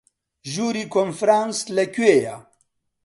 ژووری 0.51 0.83
کۆنفرانس 0.93 1.57
لەکوێیە؟ 1.77 2.35